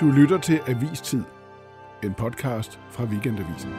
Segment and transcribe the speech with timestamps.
[0.00, 1.22] Du lytter til Avistid,
[2.04, 3.74] en podcast fra Weekendavisen.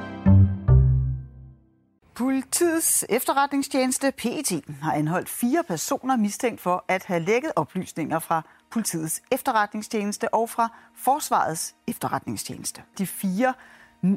[2.15, 8.41] Politiets efterretningstjeneste PET har anholdt fire personer mistænkt for at have lækket oplysninger fra
[8.71, 12.81] politiets efterretningstjeneste og fra Forsvarets efterretningstjeneste.
[12.97, 13.53] De fire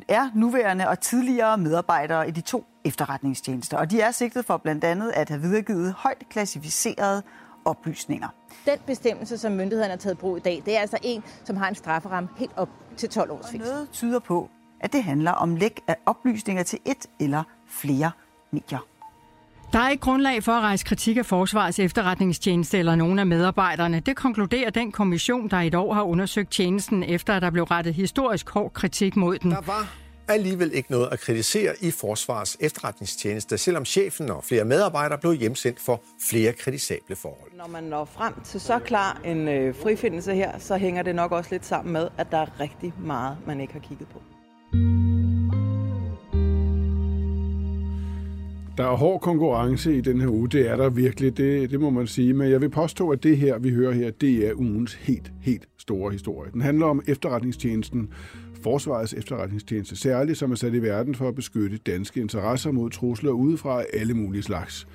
[0.09, 4.85] er nuværende og tidligere medarbejdere i de to efterretningstjenester, og de er sigtet for blandt
[4.85, 7.23] andet at have videregivet højt klassificerede
[7.65, 8.29] oplysninger.
[8.67, 11.69] Den bestemmelse, som myndighederne har taget brug i dag, det er altså en, som har
[11.69, 13.73] en strafferamme helt op til 12 års fængsel.
[13.73, 18.11] Noget tyder på, at det handler om læk af oplysninger til et eller flere
[18.51, 18.79] medier.
[19.73, 24.01] Der er ikke grundlag for at rejse kritik af Forsvarets efterretningstjeneste eller nogen af medarbejderne.
[24.01, 27.65] Det konkluderer den kommission, der i et år har undersøgt tjenesten, efter at der blev
[27.65, 29.51] rettet historisk hård kritik mod den.
[29.51, 30.00] Der var
[30.33, 35.81] alligevel ikke noget at kritisere i Forsvars efterretningstjeneste, selvom chefen og flere medarbejdere blev hjemsendt
[35.81, 37.53] for flere kritisable forhold.
[37.57, 41.33] Når man når frem til så klar en øh, frifindelse her, så hænger det nok
[41.33, 44.23] også lidt sammen med, at der er rigtig meget, man ikke har kigget på.
[48.81, 51.91] Der er hård konkurrence i den her uge, det er der virkelig, det, det må
[51.91, 52.35] man sige.
[52.35, 55.69] Men jeg vil påstå, at det her, vi hører her, det er ugens helt, helt
[55.79, 56.51] store historie.
[56.53, 58.13] Den handler om efterretningstjenesten,
[58.63, 63.31] Forsvarets efterretningstjeneste særligt, som er sat i verden for at beskytte danske interesser mod trusler
[63.31, 64.89] udefra af alle mulige slags.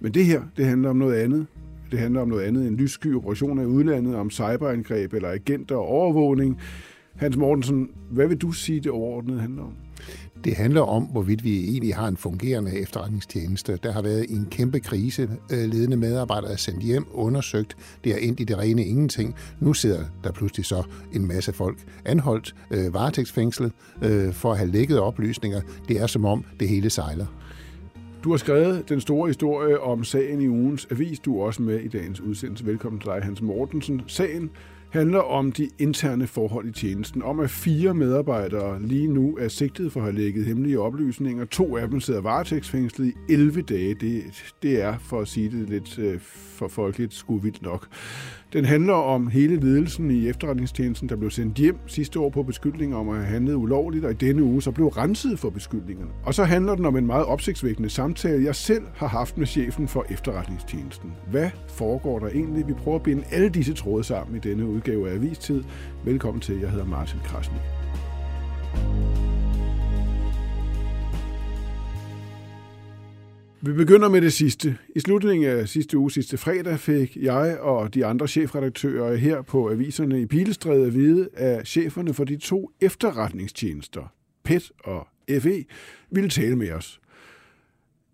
[0.00, 1.46] Men det her, det handler om noget andet.
[1.90, 5.86] Det handler om noget andet end lyssky operationer i udlandet, om cyberangreb eller agenter og
[5.86, 6.60] overvågning.
[7.16, 9.72] Hans Mortensen, hvad vil du sige, det overordnede handler om?
[10.44, 13.78] Det handler om, hvorvidt vi egentlig har en fungerende efterretningstjeneste.
[13.82, 15.30] Der har været en kæmpe krise.
[15.52, 17.76] Øh, ledende medarbejdere er sendt hjem, undersøgt.
[18.04, 19.34] Det er endt i det rene ingenting.
[19.60, 24.70] Nu sidder der pludselig så en masse folk anholdt, øh, varetægtsfængslet, øh, for at have
[24.70, 25.60] lækket oplysninger.
[25.88, 27.26] Det er som om det hele sejler.
[28.24, 31.18] Du har skrevet den store historie om sagen i ugens avis.
[31.18, 32.66] Du er også med i dagens udsendelse.
[32.66, 34.02] Velkommen til dig, Hans Mortensen.
[34.06, 34.50] Sagen
[34.92, 39.92] handler om de interne forhold i tjenesten, om at fire medarbejdere lige nu er sigtet
[39.92, 41.44] for at have lægget hemmelige oplysninger.
[41.44, 43.94] To af dem sidder varetægtsfængslet i 11 dage.
[43.94, 44.22] Det,
[44.62, 46.20] det er, for at sige det lidt øh,
[46.62, 47.88] for folkeligt, sgu nok.
[48.52, 52.96] Den handler om hele ledelsen i efterretningstjenesten, der blev sendt hjem sidste år på beskyldninger
[52.96, 56.10] om at have handlet ulovligt, og i denne uge så blev renset for beskyldningerne.
[56.24, 59.88] Og så handler den om en meget opsigtsvækkende samtale, jeg selv har haft med chefen
[59.88, 61.12] for efterretningstjenesten.
[61.30, 62.68] Hvad foregår der egentlig?
[62.68, 65.62] Vi prøver at binde alle disse tråde sammen i denne udgave af Avistid.
[66.04, 67.60] Velkommen til, jeg hedder Martin Krasnik.
[73.60, 74.78] Vi begynder med det sidste.
[74.96, 79.70] I slutningen af sidste uge, sidste fredag, fik jeg og de andre chefredaktører her på
[79.70, 84.12] aviserne i Pilestræde at vide, at cheferne for de to efterretningstjenester,
[84.44, 85.08] PET og
[85.40, 85.64] FE,
[86.10, 87.00] ville tale med os.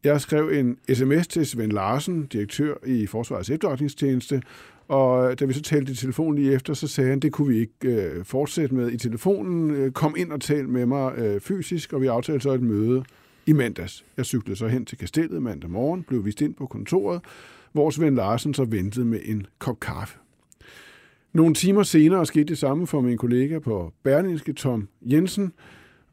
[0.05, 4.43] Jeg skrev en sms til Svend Larsen, direktør i Forsvarets efterretningstjeneste,
[4.89, 7.59] og da vi så talte i telefon lige efter, så sagde han, det kunne vi
[7.59, 9.71] ikke øh, fortsætte med i telefonen.
[9.71, 13.05] Øh, kom ind og tal med mig øh, fysisk, og vi aftalte så et møde
[13.47, 14.05] i mandags.
[14.17, 17.21] Jeg cyklede så hen til kastellet mandag morgen, blev vist ind på kontoret,
[17.73, 20.19] hvor Svend Larsen så ventede med en kop kaffe.
[21.33, 25.53] Nogle timer senere skete det samme for min kollega på Berlingske, Tom Jensen,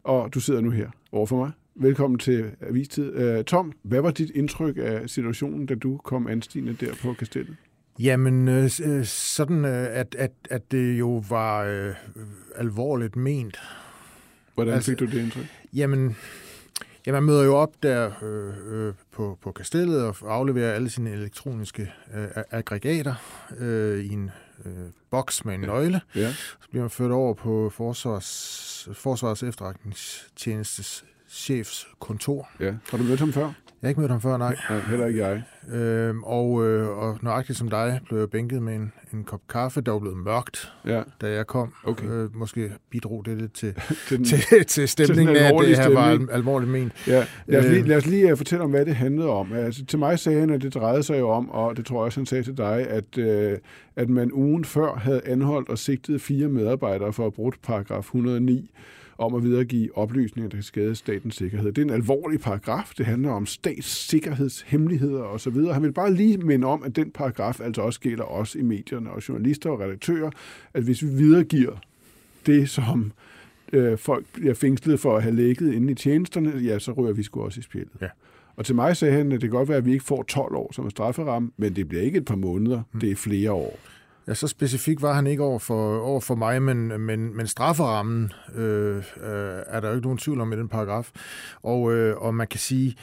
[0.03, 1.51] og du sidder nu her overfor mig.
[1.75, 3.13] Velkommen til Avistid.
[3.13, 7.55] Øh, Tom, hvad var dit indtryk af situationen, da du kom anstigende der på kastellet?
[7.99, 8.69] Jamen, øh,
[9.05, 11.93] sådan at, at, at det jo var øh,
[12.55, 13.61] alvorligt ment.
[14.53, 15.45] Hvordan altså, fik du det indtryk?
[15.73, 16.15] Jamen,
[17.05, 18.53] Ja, man møder jo op der øh,
[18.87, 23.15] øh, på, på kastellet og afleverer alle sine elektroniske øh, aggregater
[23.57, 24.31] øh, i en
[24.65, 24.71] øh,
[25.09, 26.01] boks med en nøgle.
[26.15, 26.33] Ja.
[26.33, 32.49] Så bliver man ført over på Forsvars, Forsvars efterretningstjenestes chefs kontor.
[32.59, 32.73] Ja.
[32.89, 33.51] Har du mødt ham før?
[33.85, 34.55] Jeg har ikke mødt ham før, nej.
[34.69, 35.43] Ja, heller ikke jeg.
[35.73, 39.81] Øhm, og, øh, og nøjagtigt som dig blev jeg bænket med en, en kop kaffe,
[39.81, 41.01] der var blevet mørkt, ja.
[41.21, 41.73] da jeg kom.
[41.83, 42.07] Okay.
[42.07, 43.73] Øh, måske bidrog det lidt til,
[44.07, 46.93] til, den, til, til stemningen til af, at det her var al, alvorligt ment.
[47.07, 47.25] Ja.
[47.47, 47.87] Lad, os lige, øh.
[47.87, 49.53] lad os lige fortælle om, hvad det handlede om.
[49.53, 52.05] Altså, til mig sagde han, at det drejede sig jo om, og det tror jeg
[52.05, 53.57] også, han sagde til dig, at, øh,
[53.95, 58.71] at man ugen før havde anholdt og sigtet fire medarbejdere for at brugt paragraf 109
[59.17, 61.71] om at videregive oplysninger, der kan skade statens sikkerhed.
[61.71, 62.91] Det er en alvorlig paragraf.
[62.97, 65.57] Det handler om statssikkerhedshemmeligheder osv.
[65.57, 69.11] Han vil bare lige minde om, at den paragraf altså også gælder os i medierne
[69.11, 70.29] og journalister og redaktører,
[70.73, 71.75] at hvis vi videregiver
[72.45, 73.11] det, som
[73.73, 77.23] øh, folk bliver fængslet for at have lægget inde i tjenesterne, ja, så rører vi
[77.23, 77.91] sgu også i spillet.
[78.01, 78.07] Ja.
[78.55, 80.55] Og til mig sagde han, at det kan godt være, at vi ikke får 12
[80.55, 82.99] år som en strafferamme, men det bliver ikke et par måneder, mm.
[82.99, 83.79] det er flere år.
[84.27, 88.31] Ja, så specifik var han ikke over for, over for mig, men, men, men strafferammen
[88.55, 89.03] øh, øh,
[89.67, 91.11] er der jo ikke nogen tvivl om i den paragraf.
[91.63, 92.95] Og, øh, og man kan sige,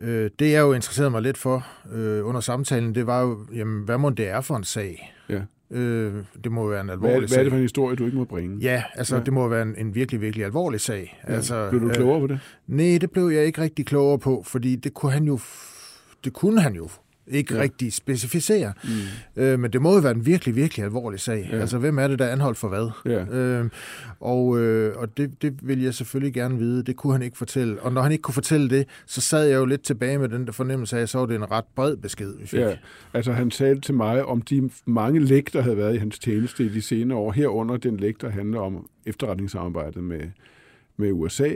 [0.00, 3.84] Øh, det jeg jo interesserede mig lidt for øh, under samtalen, det var jo, jamen,
[3.84, 5.14] hvad må det er for en sag?
[5.28, 5.40] Ja.
[5.70, 6.14] Øh,
[6.44, 7.36] det må være en alvorlig hvad, sag.
[7.36, 8.58] hvad er det for en historie, du ikke må bringe?
[8.60, 9.22] Ja, altså Ja.
[9.22, 11.20] det må være en, en virkelig, virkelig alvorlig sag.
[11.28, 11.32] Ja.
[11.34, 12.40] Altså, Blev du klogere på det?
[12.66, 15.38] Nej, det blev jeg ikke rigtig klogere på, fordi det kunne han jo,
[16.24, 16.88] det kunne han jo
[17.30, 17.60] ikke Ja.
[17.60, 18.72] rigtig specificere.
[18.84, 19.42] Mm.
[19.42, 21.48] Øh, men det må jo være en virkelig, virkelig alvorlig sag.
[21.52, 21.58] Ja.
[21.58, 22.90] Altså, hvem er det, der er anholdt for hvad?
[23.12, 23.24] Ja.
[23.36, 23.70] Øh,
[24.20, 26.82] og øh, og det, det vil jeg selvfølgelig gerne vide.
[26.82, 27.80] Det kunne han ikke fortælle.
[27.82, 30.46] Og når han ikke kunne fortælle det, så sad jeg jo lidt tilbage med den
[30.46, 32.60] der fornemmelse af, at så var det en ret bred besked, vi fik.
[32.60, 32.76] Ja,
[33.14, 36.64] altså han talte til mig om de mange læk, der havde været i hans tjeneste
[36.64, 37.32] i de senere år.
[37.32, 40.20] Herunder den læk, der handler om efterretningssamarbejdet med,
[40.96, 41.50] med USA.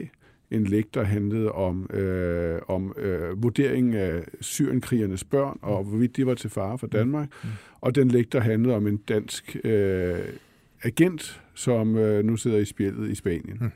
[0.52, 6.26] En læk, der handlede om, øh, om øh, vurderingen af syrenkrigernes børn, og hvorvidt de
[6.26, 7.28] var til fare for Danmark.
[7.44, 7.48] Mm.
[7.80, 10.18] Og den læk, der handlede om en dansk øh,
[10.82, 13.58] agent, som øh, nu sidder i spjældet i Spanien.
[13.60, 13.70] Mm.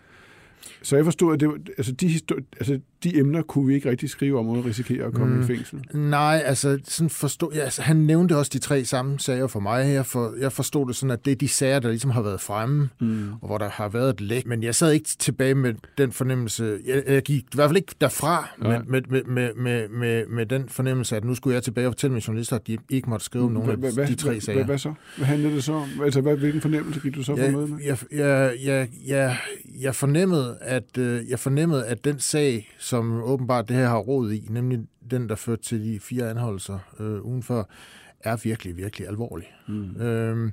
[0.82, 2.20] Så jeg forstod, at det, var- altså, de,
[2.60, 5.36] altså, de emner kunne vi ikke rigtig skrive om, uden at risikere at komme mm.
[5.36, 5.44] Mm.
[5.44, 5.84] i fængsel.
[5.94, 9.84] Nej, altså, sådan forstod, ja, altså, han nævnte også de tre samme sager for mig
[9.86, 12.40] her, for jeg forstod det sådan, at det er de sager, der ligesom har været
[12.40, 13.32] fremme, Mm.
[13.40, 14.46] og hvor der har været et læk.
[14.46, 17.94] Men jeg sad ikke tilbage med den fornemmelse, jeg, jeg gik i hvert fald ikke
[18.00, 18.78] derfra Nej.
[18.88, 22.12] med, med, med, med, med, med den fornemmelse, at nu skulle jeg tilbage og fortælle
[22.14, 24.64] mine journalister, at de ikke måtte skrive om nogle af Hvad- hvad- de tre sager.
[24.64, 24.92] Hvad, så?
[25.16, 25.88] Hvad handlede det så om?
[26.04, 27.78] Altså, hvad, hvilken fornemmelse gik du så på møde med?
[27.84, 29.36] jeg, jeg, jeg, jeg,
[29.80, 29.94] jeg,
[30.58, 34.46] fornemmede, at, øh, jeg fornemmede, at den sag, som åbenbart det her har råd i,
[34.50, 34.80] nemlig
[35.10, 37.64] den, der førte til de fire anholdelser øh, ugen før,
[38.20, 39.46] er virkelig, virkelig alvorlig.
[39.68, 40.00] Mm.
[40.00, 40.52] Øhm,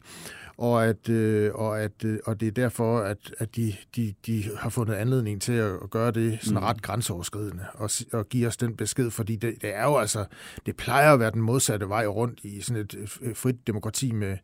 [0.57, 4.43] og, at, øh, og, at, øh, og det er derfor, at, at de, de, de
[4.57, 6.63] har fundet anledning til at gøre det sådan Mm.
[6.63, 10.25] ret grænseoverskridende og, og give os den besked, fordi det, det er jo altså,
[10.65, 14.37] det plejer at være den modsatte vej rundt i sådan et øh, frit demokrati med,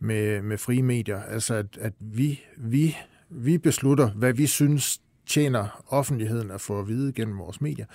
[0.00, 1.22] med, med frie medier.
[1.22, 2.96] Altså, at, at vi, vi,
[3.34, 7.86] vi beslutter, hvad vi synes tjener offentligheden at få at vide gennem vores medier.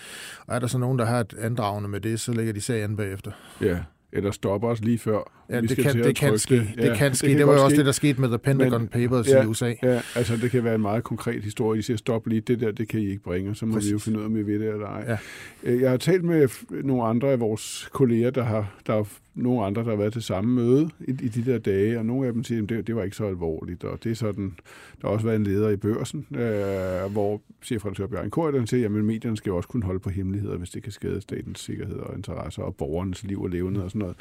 [0.48, 2.84] Og er der så nogen, der har et andragende med det, så lægger de sag
[2.84, 3.32] an bagefter.
[3.62, 3.78] Ja,
[4.12, 5.32] eller stopper os lige før.
[5.50, 6.56] Ja, vi det kan, det kan ske.
[6.56, 7.28] Det, det kan ske.
[7.28, 7.78] Det, kan var jo også ske.
[7.78, 9.74] det, der skete med The Pentagon Men- Papers ja, i USA.
[9.84, 11.78] Ja, altså det kan være en meget konkret historie.
[11.78, 13.90] De siger, stop lige, det der, det kan I ikke bringe, så må Præcis.
[13.90, 15.04] vi jo finde ud af, om vi ved det eller ej.
[15.08, 15.18] Ja.
[15.64, 16.48] Øh, Jeg har talt med
[16.84, 19.04] nogle andre af vores kolleger, der har, der er
[19.38, 22.28] nogle andre, der har været til samme møde i, i de der dage, og nogle
[22.28, 24.56] af dem siger, at det, det var ikke så alvorligt, og det er sådan,
[25.02, 28.92] der har også været en leder i børsen, øh, hvor chefredaktør Bjørn Kort, siger, at
[28.92, 32.16] medierne skal jo også kunne holde på hemmeligheder, hvis det kan skade statens sikkerhed og
[32.16, 34.16] interesser og borgernes liv og levende og sådan noget.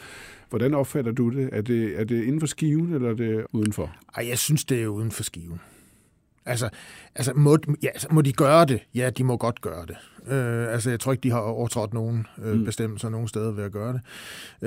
[0.51, 1.49] Hvordan opfatter du det?
[1.53, 3.97] Er det, er det inden for skiven, eller er det udenfor?
[4.17, 5.61] Ej, jeg synes, det er uden for skiven.
[6.47, 6.69] Altså,
[7.15, 8.81] altså, må, ja, altså, må de gøre det?
[8.95, 9.97] Ja, de må godt gøre det.
[10.33, 12.59] Øh, altså, jeg tror ikke, de har overtrådt nogen øh, Mm.
[12.59, 12.65] mm.
[12.65, 14.01] bestemmelser nogen steder ved at gøre det.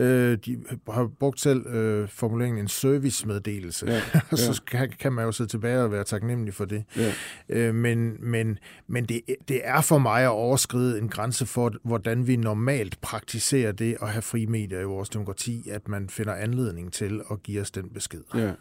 [0.02, 5.26] Øh, de har brugt selv øh, formuleringen en servicemeddelelse, Ja, og så kan, kan man
[5.26, 6.84] jo sidde tilbage og være taknemmelig for det.
[6.98, 7.14] Ja.
[7.50, 12.28] Øh, men men, men det, det er for mig at overskride en grænse for, hvordan
[12.28, 16.94] vi normalt praktiserer det at have frie medier i vores demokrati, at man finder anledning
[16.94, 18.22] til at give os den besked.
[18.36, 18.52] Ja.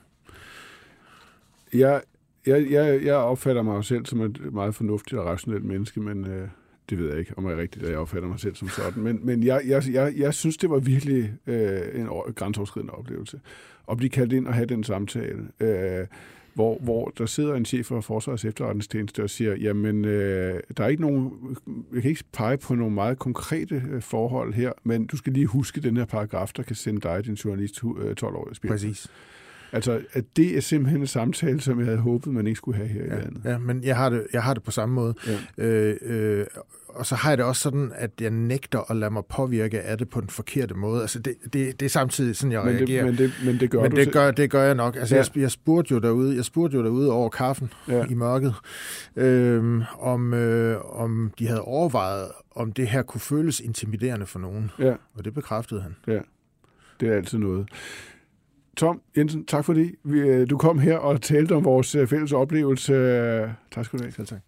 [1.73, 2.03] Jeg,
[2.49, 6.27] jeg, jeg, jeg opfatter mig jo selv som et meget fornuftigt og rationelt menneske, men
[6.27, 6.49] øh,
[6.91, 9.03] det ved jeg ikke, om jeg er rigtigt, at jeg opfatter mig selv som sådan.
[9.03, 13.41] Men, men jeg, jeg, jeg, jeg synes, det var virkelig øh, en grænseoverskridende oplevelse.
[13.91, 16.07] At blive kaldt ind og have den samtale, øh,
[16.55, 20.89] hvor, hvor der sidder en chef for Forsvarets efterretningstjeneste og siger, jamen, øh, der er
[20.89, 21.33] ikke nogen,
[21.95, 25.47] jeg kan ikke pege på nogle meget konkrete øh, forhold her, men du skal lige
[25.47, 28.69] huske den her paragraf, der kan sende dig, din journalist, øh, 12 år i spil.
[28.69, 29.09] Præcis.
[29.73, 32.89] Altså, at det er simpelthen en samtale, som jeg havde håbet, man ikke skulle have
[32.89, 33.41] her i Ja, landet.
[33.45, 35.15] ja, men jeg har det, jeg har det på samme måde.
[35.59, 35.65] Ja.
[35.65, 36.47] Øh, øh,
[36.89, 39.99] og så har jeg det også sådan, at jeg nægter at lade mig påvirke af
[39.99, 41.01] det på den forkerte måde.
[41.01, 43.05] Altså, det, det, det er samtidig sådan, jeg Men, det, reagerer.
[43.05, 44.97] men, det, men det gør men du det gør, det gør jeg nok.
[44.97, 45.21] Altså, Ja.
[45.21, 45.25] ja.
[45.35, 47.97] jeg, jeg, spurgte jo derude, jeg spurgte jo derude over kaffen Ja.
[47.97, 48.05] ja.
[48.11, 48.55] i mørket,
[49.17, 54.71] øh, om, øh, om de havde overvejet, om det her kunne føles intimiderende for nogen.
[54.79, 55.97] Ja, Og det bekræftede han.
[57.01, 57.69] det er altid noget.
[58.79, 62.33] Tom Jensen, tak fordi vi, øh, du kom her og talte om vores øh, fælles
[62.33, 62.95] oplevelse.
[63.71, 64.13] Tak skal du have.
[64.13, 64.41] Selv tak.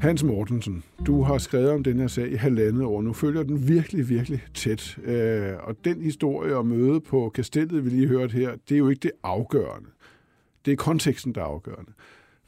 [0.00, 3.02] Hans Mortensen, du har skrevet om den her sag i halvandet år.
[3.02, 4.98] Nu følger den virkelig, virkelig tæt.
[5.04, 8.88] Øh, og den historie og møde på kastellet, vi lige hørte her, det er jo
[8.88, 9.88] ikke det afgørende.
[10.64, 11.92] Det er konteksten, der er afgørende.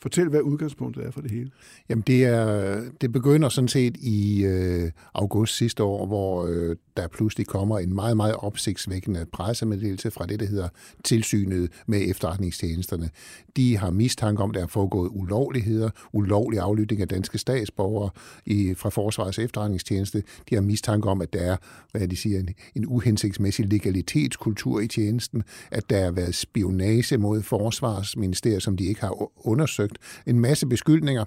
[0.02, 1.50] Fortæl, hvad udgangspunktet er for det hele.
[1.88, 7.08] Jamen, det, er, det begynder sådan set i øh, august sidste år, hvor øh, der
[7.08, 10.68] pludselig kommer en meget, meget opsigtsvækkende pressemeddelelse fra det, der hedder
[11.04, 13.10] tilsynet med efterretningstjenesterne.
[13.56, 18.10] De har mistanke om, at der er foregået ulovligheder, ulovlig aflytning af danske statsborgere
[18.46, 20.22] i, fra Forsvarets efterretningstjeneste.
[20.50, 21.56] De har mistanke om, at der er,
[21.92, 27.42] hvad de siger, en, en uhensigtsmæssig legalitetskultur i tjenesten, at der har været spionage mod
[27.42, 29.85] Forsvarsministeriet, som de ikke har undersøgt.
[30.26, 31.24] En masse beskyldninger.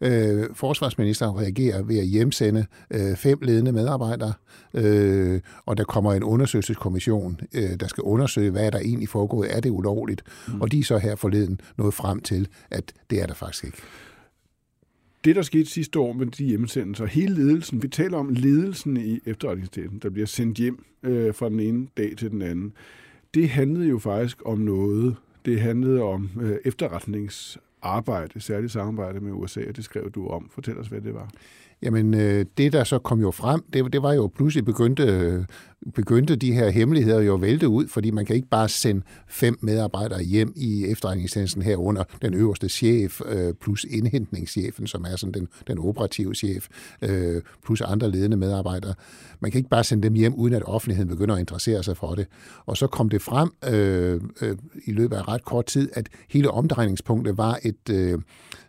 [0.00, 4.32] Øh, forsvarsministeren reagerer ved at hjemsende øh, fem ledende medarbejdere,
[4.74, 9.56] øh, og der kommer en undersøgelseskommission, øh, der skal undersøge, hvad er der egentlig foregået,
[9.56, 10.22] er det ulovligt?
[10.48, 10.60] Mm.
[10.60, 13.78] Og de er så her forleden nået frem til, at det er der faktisk ikke.
[15.24, 19.20] Det, der skete sidste år med de hjemsendelser, hele ledelsen, vi taler om ledelsen i
[19.26, 22.72] efterretningstjenesten, der bliver sendt hjem øh, fra den ene dag til den anden,
[23.34, 25.16] det handlede jo faktisk om noget.
[25.44, 26.56] Det handlede om øh,
[27.82, 30.48] arbejde, særligt samarbejde med USA, og det skrev du om.
[30.50, 31.30] Fortæl os, hvad det var.
[31.82, 35.46] Jamen, øh, det der så kom jo frem, det, det var jo pludselig begyndte,
[35.94, 39.58] begyndte de her hemmeligheder jo at vælte ud, fordi man kan ikke bare sende fem
[39.60, 45.48] medarbejdere hjem i efterretningstjenesten herunder den øverste chef øh, plus indhentningschefen, som er sådan den,
[45.66, 46.68] den operative chef,
[47.02, 48.94] øh, plus andre ledende medarbejdere.
[49.40, 52.14] Man kan ikke bare sende dem hjem, uden at offentligheden begynder at interessere sig for
[52.14, 52.26] det.
[52.66, 56.50] Og så kom det frem øh, øh, i løbet af ret kort tid, at hele
[56.50, 58.18] omdrejningspunktet var et øh,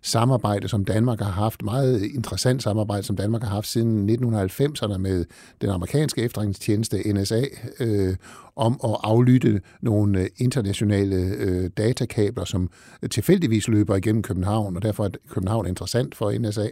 [0.01, 5.25] samarbejde, som Danmark har haft, meget interessant samarbejde, som Danmark har haft siden 1990'erne med
[5.61, 7.43] den amerikanske efterretningstjeneste NSA,
[7.79, 8.15] øh,
[8.55, 12.69] om at aflytte nogle øh, internationale øh, datakabler, som
[13.11, 16.67] tilfældigvis løber igennem København, og derfor er København interessant for NSA.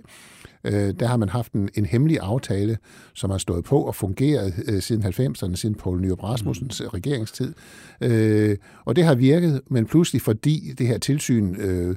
[0.64, 2.78] Øh, der har man haft en, en hemmelig aftale,
[3.14, 6.88] som har stået på og fungeret øh, siden 90'erne, siden Poul Nyrup Rasmussens mm.
[6.88, 7.54] regeringstid.
[8.02, 11.96] Øh, og det har virket, men pludselig fordi det her tilsyn øh,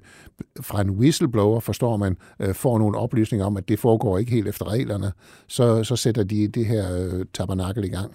[0.61, 4.49] fra en whistleblower, forstår man, øh, får nogle oplysninger om, at det foregår ikke helt
[4.49, 5.13] efter reglerne,
[5.47, 8.13] så, så sætter de det her øh, tabernakel i gang.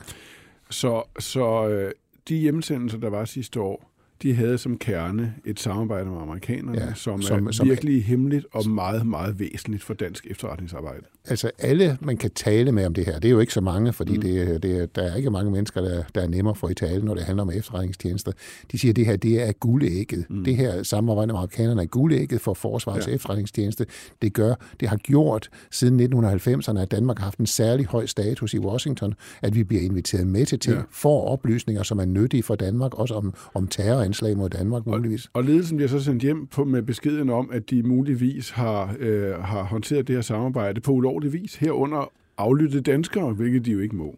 [0.70, 1.92] Så, så øh,
[2.30, 3.89] de hjemsendelser, der var sidste år,
[4.24, 8.46] de havde som kerne et samarbejde med amerikanerne, ja, som, som er som, virkelig hemmeligt
[8.52, 11.02] og meget, meget væsentligt for dansk efterretningsarbejde.
[11.26, 13.94] Altså alle, man kan tale med om det her, det er jo ikke så mange,
[13.94, 14.22] fordi mm.
[14.22, 17.14] det, det, der er ikke mange mennesker, der, der er nemmere for i tale, når
[17.14, 18.32] det handler om efterretningstjenester.
[18.72, 20.26] De siger, at det her det er guldægget.
[20.30, 20.44] Mm.
[20.44, 23.14] Det her samarbejde med amerikanerne er guldægget for Forsvarets ja.
[23.14, 23.86] efterretningstjeneste.
[24.22, 28.54] Det gør, det har gjort siden 1990'erne, at Danmark har haft en særlig høj status
[28.54, 30.82] i Washington, at vi bliver inviteret med til ting, ja.
[30.92, 33.68] for oplysninger, som er nyttige for Danmark, også om, om
[34.14, 35.26] terroranslag mod Danmark muligvis.
[35.26, 38.96] Og, og ledelsen bliver så sendt hjem på, med beskeden om, at de muligvis har,
[39.00, 43.80] øh, har håndteret det her samarbejde på ulovlig vis, herunder aflytte danskere, hvilket de jo
[43.80, 44.18] ikke må.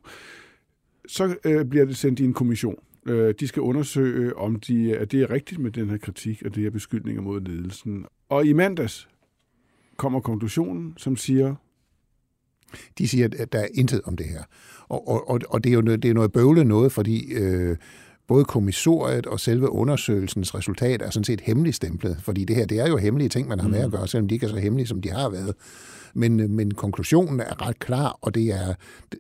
[1.08, 2.76] Så øh, bliver det sendt i en kommission.
[3.06, 6.56] Øh, de skal undersøge, om de, at det er rigtigt med den her kritik og
[6.56, 8.06] det her beskyldninger mod ledelsen.
[8.30, 9.10] Og i mandags
[9.98, 11.56] kommer konklusionen, som siger...
[12.98, 14.44] De siger, at der er intet om det her.
[14.88, 17.34] Og, og, og det er jo det er noget bøvlet noget, fordi...
[17.34, 17.78] Øh,
[18.32, 22.88] både kommissoriet og selve undersøgelsens resultat er sådan set hemmeligstemplet, fordi det her, det er
[22.88, 23.92] jo hemmelige ting, man har med at mm.
[23.92, 25.54] gøre, selvom de ikke er så hemmelige, som de har været.
[26.14, 28.74] Men, men konklusionen er ret klar, og det er,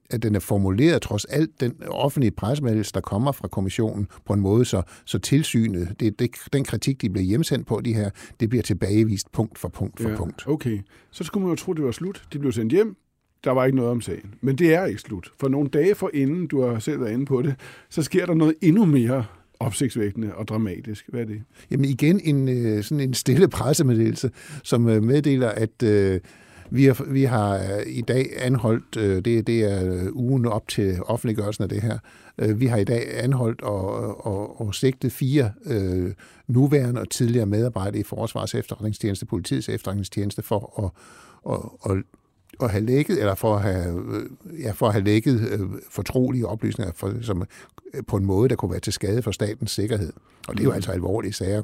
[0.09, 4.39] at den er formuleret trods alt den offentlige pressemeddelelse, der kommer fra kommissionen, på en
[4.39, 8.49] måde, så, så tilsynet, det, det, den kritik, de bliver hjemsendt på, de her, det
[8.49, 10.47] bliver tilbagevist punkt for punkt for ja, punkt.
[10.47, 10.79] Okay,
[11.11, 12.23] så skulle man jo tro, det var slut.
[12.33, 12.95] De blev sendt hjem,
[13.43, 14.33] der var ikke noget om sagen.
[14.41, 15.31] Men det er ikke slut.
[15.39, 17.55] For nogle dage for inden, du har selv været inde på det,
[17.89, 19.25] så sker der noget endnu mere
[19.59, 21.05] opsigtsvækkende og dramatisk.
[21.07, 21.41] Hvad er det?
[21.71, 24.31] Jamen igen en, øh, sådan en stille pressemeddelelse,
[24.63, 26.19] som øh, meddeler, at øh,
[26.69, 30.99] vi har, vi har øh, i dag anholdt, øh, det, det er ugen op til
[31.05, 31.97] offentliggørelsen af det her,
[32.37, 36.11] øh, vi har i dag anholdt og, og, og sigtet fire øh,
[36.47, 42.03] nuværende og tidligere medarbejdere i Forsvars efterretningstjeneste, politiets efterretningstjeneste for at, at, at
[42.65, 44.03] at have lækket, eller for at have,
[44.59, 47.45] ja, for at have lækket øh, fortrolige oplysninger for, som,
[47.93, 50.13] øh, på en måde, der kunne være til skade for statens sikkerhed.
[50.47, 50.75] Og det er jo mm.
[50.75, 51.63] altså alvorlige sager.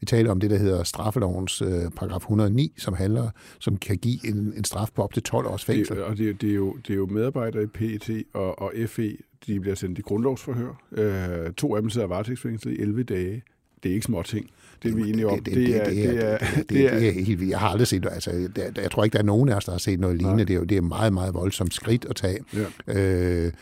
[0.00, 4.28] Vi taler om det, der hedder straffelovens øh, paragraf 109, som handler, som kan give
[4.28, 5.96] en, en straf på op til 12 års fængsel.
[5.96, 9.16] Det, og det, det, er jo, det er jo medarbejdere i PET og, og FE,
[9.46, 10.82] de bliver sendt i grundlovsforhør.
[10.92, 13.42] Øh, to af dem sidder varetægtsfængslet i 11 dage.
[13.82, 14.50] Det er ikke små ting.
[14.86, 15.44] Det er vi enige om.
[15.44, 17.50] Det, er, det, det, helt vildt.
[17.50, 18.78] Jeg har aldrig set altså, det.
[18.82, 20.44] Jeg tror ikke, der er nogen af os, der har set noget lignende.
[20.44, 22.38] Det er jo det er meget, meget voldsomt skridt at tage.
[22.86, 22.94] Ja.
[22.94, 23.52] Øh,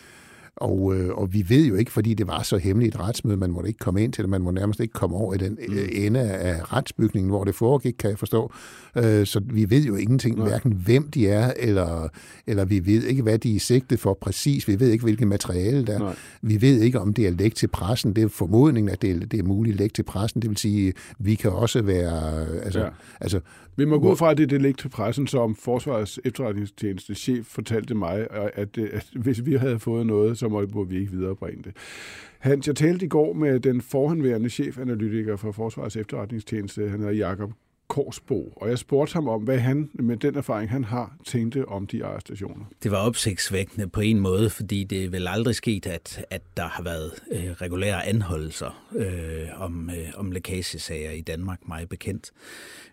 [0.56, 3.50] Og, øh, og vi ved jo ikke, fordi det var så hemmeligt et retsmøde, man
[3.50, 5.76] måtte ikke komme ind til det, man må nærmest ikke komme over i den mm.
[5.92, 8.52] ende af retsbygningen, hvor det foregik, kan jeg forstå.
[8.96, 10.49] Øh, så vi ved jo ingenting, Nej.
[10.49, 12.08] hverken hvem de er, eller,
[12.46, 14.68] eller vi ved ikke, hvad de er sigtet for præcis.
[14.68, 16.14] Vi ved ikke, hvilket materiale der er.
[16.42, 18.16] Vi ved ikke, om det er lægt til pressen.
[18.16, 20.42] Det er formodningen, at det er, det er muligt lægt til pressen.
[20.42, 22.46] Det vil sige, vi kan også være...
[22.62, 22.88] Altså, ja.
[23.20, 23.40] altså,
[23.76, 27.14] vi må gå ud fra, at det er det lægt til pressen, som Forsvarets efterretningstjeneste
[27.14, 31.62] chef fortalte mig, at, at hvis vi havde fået noget, så må vi ikke viderebringe
[31.62, 31.72] det.
[32.38, 37.52] Hans, jeg talte i går med den forhenværende chefanalytiker for Forsvarets efterretningstjeneste, han hedder Jakob
[37.88, 41.86] Korsbo, og jeg spurgte ham om, hvad han med den erfaring, han har, tænkte om
[41.86, 42.64] de arrestationer.
[42.82, 46.68] Det var opsigtsvækkende på en måde, fordi det er vel aldrig sket, at, at der
[46.68, 52.30] har været øh, regulære anholdelser øh, om, øh, om lækagesager i Danmark, meget bekendt.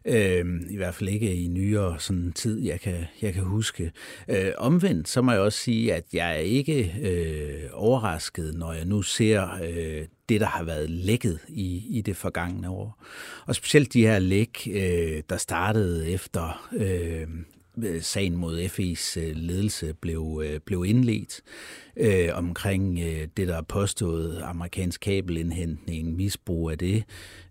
[0.05, 3.91] Øh, I hvert fald ikke i nyere sådan tid, jeg kan, jeg kan huske.
[4.27, 8.85] Øh, omvendt, så må jeg også sige, at jeg er ikke øh, overrasket, når jeg
[8.85, 13.03] nu ser øh, det, der har været lækket i, i det forgangne år.
[13.45, 17.21] Og specielt de her læk, øh, der startede efter øh,
[17.83, 21.41] øh sagen mod FE's øh, ledelse blev, øh, blev indledt
[21.97, 27.03] øh, omkring øh, det, der er påstået amerikansk kabelindhentning, misbrug af det,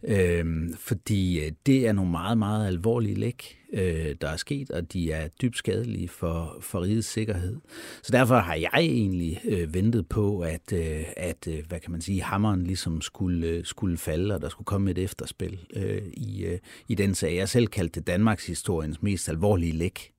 [0.05, 0.45] øh,
[0.79, 5.13] fordi øh, det er nogle meget, meget alvorlige læk, øh, der er sket, og de
[5.13, 7.57] er dybt skadelige for, for rigets sikkerhed.
[8.03, 12.01] Så derfor har jeg egentlig øh, ventet på, at, øh, at øh, hvad kan man
[12.01, 16.45] sige, hammeren ligesom skulle, øh, skulle falde, og der skulle komme et efterspil øh, i,
[16.45, 16.59] øh,
[16.89, 17.37] i den sag.
[17.37, 20.13] Jeg selv kaldte det Danmarks historiens mest alvorlige læk.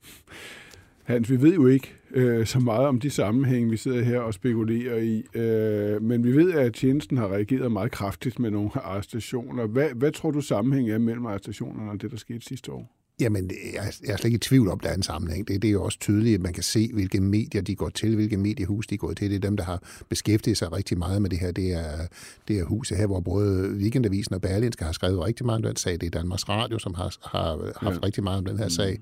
[1.04, 4.34] Hans, vi ved jo ikke øh, så meget om de sammenhænge, vi sidder her og
[4.34, 9.68] spekulerer i, øh, men vi ved, at tjenesten har reageret meget kraftigt med nogle arrestationer.
[9.68, 13.01] Hvad, hvad tror du sammenhængen er mellem arrestationerne og det, der skete sidste år?
[13.20, 15.48] Jamen, jeg, jeg er slet ikke i tvivl om, der er en sammenhæng.
[15.48, 18.16] Det, det er jo også tydeligt, at man kan se, hvilke medier de går til,
[18.16, 19.30] hvilke mediehus de går til.
[19.30, 21.52] Det er dem, der har beskæftiget sig rigtig meget med det her.
[21.52, 22.08] Det er,
[22.48, 25.76] det er huset her, hvor både Weekendavisen og Berlinske har skrevet rigtig meget om den
[25.76, 25.94] sag.
[25.94, 28.06] Det er Danmarks Radio, som har, har haft ja.
[28.06, 29.00] rigtig meget om den her sag.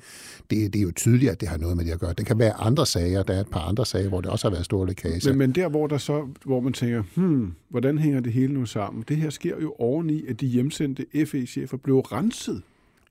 [0.50, 2.14] Det, det er jo tydeligt, at det har noget med det at gøre.
[2.14, 3.24] Det kan være andre sager.
[3.24, 5.30] Der er et par andre sager, hvor det også har været store lækager.
[5.30, 8.66] Men, men der, hvor, der så, hvor man tænker, hmm, hvordan hænger det hele nu
[8.66, 9.04] sammen?
[9.08, 12.62] Det her sker jo oveni, at de hjemsendte FE-chefer blev renset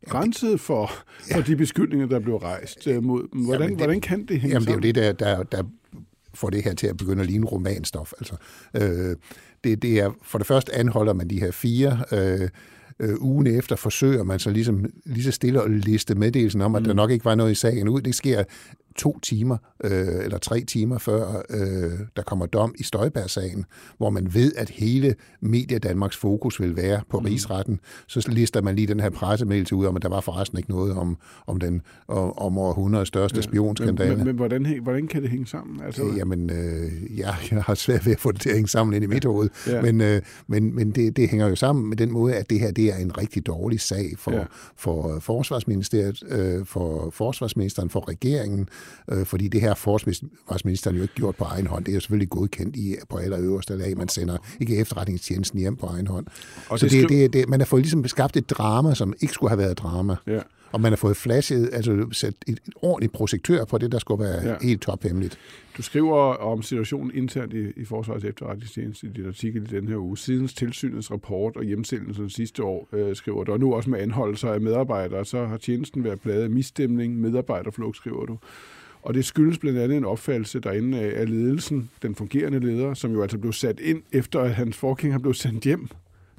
[0.07, 0.91] renset for,
[1.31, 1.37] ja.
[1.37, 4.55] for de beskyldninger, der blev rejst øh, mod Hvordan, jamen det, hvordan kan det hænge
[4.55, 4.83] jamen, sammen?
[4.83, 5.63] det er jo det, der, der, der
[6.35, 8.13] får det her til at begynde at ligne romanstof.
[8.19, 8.37] Altså,
[8.75, 9.17] øh,
[9.65, 12.05] det, det er, for det første anholder man de her fire...
[12.13, 12.49] Øh,
[13.01, 16.83] øh, ugen efter forsøger man så ligesom lige så stille at liste meddelelsen om, at
[16.83, 16.87] mm.
[16.87, 18.01] der nok ikke var noget i sagen ud.
[18.01, 18.45] Det sker
[18.99, 23.65] to timer øh, eller tre timer før øh, der kommer dom i Støjberg-sagen,
[23.99, 27.27] hvor man ved, at hele Media Danmarks fokus vil være på mm.
[27.27, 30.71] rigsretten, så lister man lige den her pressemeddelelse ud om, at der var forresten ikke
[30.71, 34.11] noget om, om den om over 100 største ja, spionskandale.
[34.11, 35.81] Men, men, men hvordan, hvordan kan det hænge sammen?
[35.85, 38.69] Altså, øh, jamen, øh, ja, jeg har svært ved at få det til at hænge
[38.69, 39.83] sammen ind i mit hoved, ja.
[39.83, 42.71] men, øh, men, men det, det hænger jo sammen med den måde, at det her
[42.71, 44.45] det er en rigtig dårlig sag for, ja.
[44.77, 48.69] for Forsvarsministeriet, øh, for Forsvarsministeren, for regeringen,
[49.13, 51.85] øh, fordi det her forsvarsministeren jo ikke gjort på egen hånd.
[51.85, 53.97] Det er jo selvfølgelig godkendt i, på allerøverste lag.
[53.97, 56.27] Man sender ikke efterretningstjenesten hjem på egen hånd.
[56.69, 59.35] Og så det, det, det, det, man har fået ligesom skabt et drama, som ikke
[59.35, 60.17] skulle have været drama.
[60.27, 60.41] Ja.
[60.73, 64.25] Og man har fået flashet, altså sat et, et ordentligt projektør på det, der skulle
[64.25, 64.57] være ja.
[64.63, 65.39] helt tophemmeligt.
[65.77, 69.97] Du skriver om situationen internt i, i Forsvarets efterretningstjeneste i dit artikel i den her
[69.97, 70.19] uge.
[70.19, 74.53] Siden tilsynets rapport og hjemsendelsen sidste år, øh, skriver du, og nu også med anholdelser
[74.53, 78.39] af medarbejdere, så har tjenesten været pladet af misstemning, medarbejderflugt, skriver du.
[79.03, 83.23] Og det skyldes blandt andet en opfattelse derinde af ledelsen, den fungerende leder, som jo
[83.23, 85.89] altså blev sat ind efter, at hans forgænger blev sendt hjem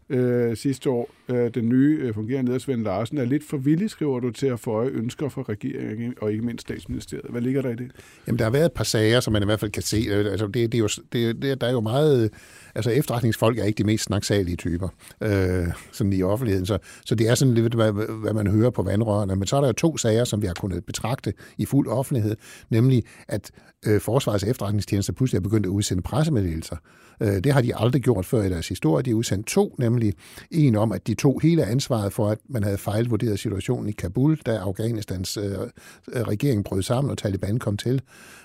[0.09, 1.09] øh, sidste år.
[1.29, 4.47] Øh, den nye øh, fungerende leder, Svend Larsen, er lidt for villig, skriver du, til
[4.47, 7.25] at få ønsker fra regeringen og ikke mindst statsministeriet.
[7.29, 7.91] Hvad ligger der i det?
[8.27, 10.05] Jamen, der har været et par sager, som man i hvert fald kan se.
[10.09, 12.29] Øh, altså, det, det er jo, det, det, der er jo meget...
[12.75, 14.87] Altså, efterretningsfolk er ikke de mest snaksalige typer,
[15.23, 16.65] øh, sådan i offentligheden.
[16.65, 19.35] Så, så det er sådan lidt, hvad, hvad man hører på vandrørene.
[19.35, 22.35] Men så er der jo to sager, som vi har kunnet betragte i fuld offentlighed,
[22.69, 23.51] nemlig at
[23.87, 26.75] øh, Forsvarets efterretningstjeneste pludselig er begyndt at udsende pressemeddelelser.
[27.21, 29.03] Øh, det har de aldrig gjort før i deres historie.
[29.03, 30.13] De har udsendt to, nemlig
[30.51, 34.37] en om, at de tog hele ansvaret for, at man havde fejlvurderet situationen i Kabul,
[34.45, 35.57] da Afghanistans øh,
[36.13, 38.01] regering brød sammen og Taliban kom til.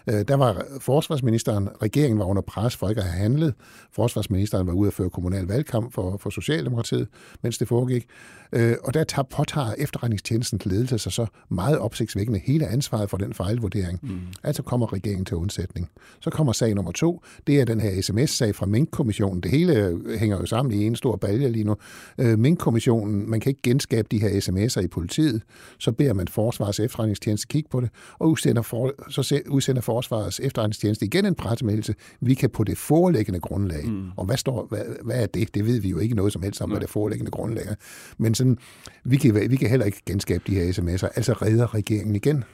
[0.06, 3.54] Øh, der var forsvarsministeren, regeringen var under pres for ikke at have handlet.
[3.92, 7.08] Forsvarsministeren var ude at føre kommunal valgkamp for, for Socialdemokratiet,
[7.42, 8.06] mens det foregik.
[8.52, 13.34] Øh, og der tager, påtager efterretningstjenestens ledelse sig så meget opsigtsvækkende hele ansvaret for den
[13.34, 13.98] fejlvurdering.
[14.02, 14.20] Mm.
[14.42, 15.90] Altså kommer regeringen til undsætning.
[16.20, 17.22] Så kommer sag nummer to.
[17.46, 19.40] Det er den her sms-sag fra Mink-kommissionen.
[19.40, 21.76] Det hele hænger jo sammen i en stor balje lige nu.
[22.18, 25.42] Øh, Mink kommissionen, man kan ikke genskabe de her sms'er i politiet,
[25.79, 31.07] så beder man Forsvarets efterretningstjeneste kigge på det, og udsender for, så udsender Forsvarets efterretningstjeneste
[31.07, 31.94] igen en pressemeddelelse.
[32.20, 34.11] Vi kan på det forelæggende grundlag, mm.
[34.16, 35.55] og hvad, står, hvad, hvad er det?
[35.55, 36.74] Det ved vi jo ikke noget som helst om, Nej.
[36.74, 37.74] hvad det forelæggende grundlag er.
[38.18, 38.59] Men sådan,
[39.05, 42.44] vi kan, vi kan heller ikke genskabe de her sms'er, altså redder regeringen igen.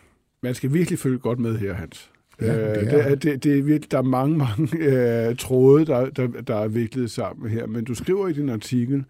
[0.43, 2.11] Man skal virkelig følge godt med her, Hans.
[2.41, 3.09] Ja, det, er.
[3.09, 6.69] Det, det, det er virkelig, der er mange, mange øh, tråde, der, der, der er
[6.69, 7.67] viklet sammen her.
[7.67, 9.05] Men du skriver i din artikel, øh,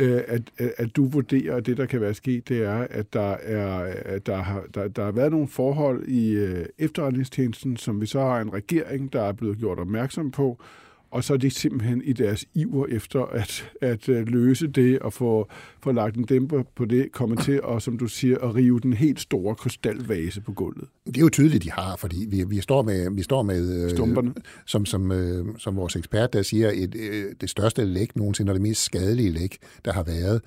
[0.00, 3.30] Øh, at, at du vurderer, at det, der kan være sket, det er, at der,
[3.30, 8.06] er, at der, har, der, der har været nogle forhold i øh, efterretningstjenesten, som vi
[8.06, 10.62] så har en regering, der er blevet gjort opmærksom på,
[11.10, 15.12] og så er de simpelthen i deres iver efter at, at øh, løse det og
[15.12, 15.48] få,
[15.80, 18.92] få lagt en dæmper på det, kommer til at, som du siger, at rive den
[18.92, 20.88] helt store krystalvase på gulvet.
[21.14, 24.28] Det er jo tydeligt, de har, fordi vi, vi står med, vi står med Stumperne.
[24.28, 26.92] Øh, som, som, øh, som vores ekspert der siger, et,
[27.40, 30.40] det største læk nogensinde, og det mest skadelige læk, der har været.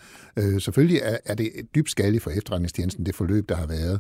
[0.64, 4.00] selvfølgelig er, er det dybt skadeligt for efterretningstjenesten, det forløb, der har været.